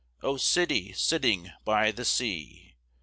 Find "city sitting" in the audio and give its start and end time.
0.37-1.51